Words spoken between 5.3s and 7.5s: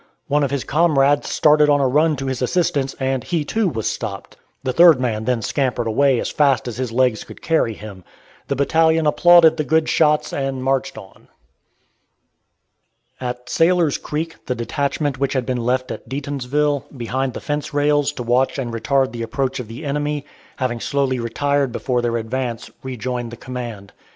scampered away as fast as his legs could